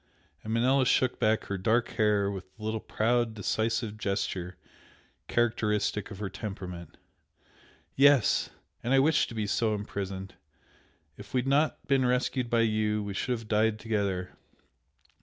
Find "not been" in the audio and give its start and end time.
11.47-12.03